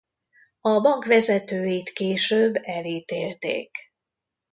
A 0.61 0.79
bank 0.79 1.05
vezetőit 1.05 1.89
később 1.89 2.55
elítélték. 2.61 3.77